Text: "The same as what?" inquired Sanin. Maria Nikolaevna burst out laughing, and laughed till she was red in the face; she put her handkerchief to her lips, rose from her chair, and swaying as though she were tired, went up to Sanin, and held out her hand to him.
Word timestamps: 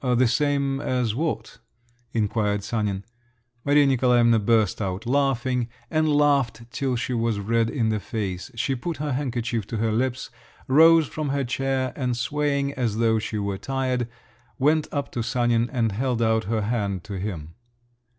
"The 0.03 0.25
same 0.27 0.79
as 0.81 1.13
what?" 1.13 1.59
inquired 2.11 2.63
Sanin. 2.63 3.05
Maria 3.63 3.85
Nikolaevna 3.85 4.39
burst 4.39 4.81
out 4.81 5.05
laughing, 5.05 5.69
and 5.91 6.09
laughed 6.09 6.63
till 6.71 6.95
she 6.95 7.13
was 7.13 7.39
red 7.39 7.69
in 7.69 7.89
the 7.89 7.99
face; 7.99 8.49
she 8.55 8.73
put 8.73 8.97
her 8.97 9.11
handkerchief 9.13 9.67
to 9.67 9.77
her 9.77 9.91
lips, 9.91 10.31
rose 10.67 11.05
from 11.05 11.29
her 11.29 11.43
chair, 11.43 11.93
and 11.95 12.17
swaying 12.17 12.73
as 12.73 12.97
though 12.97 13.19
she 13.19 13.37
were 13.37 13.59
tired, 13.59 14.07
went 14.57 14.87
up 14.91 15.11
to 15.11 15.21
Sanin, 15.21 15.69
and 15.71 15.91
held 15.91 16.19
out 16.19 16.45
her 16.45 16.61
hand 16.63 17.03
to 17.03 17.19
him. 17.19 17.53